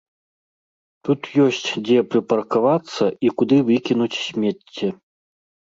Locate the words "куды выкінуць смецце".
3.43-4.87